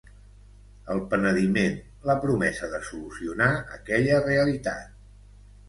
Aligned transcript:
El 0.93 1.01
penediment, 1.11 1.77
la 2.11 2.17
promesa 2.25 2.71
de 2.73 2.81
solucionar 2.89 3.53
aquella 3.79 4.19
realitat. 4.27 5.01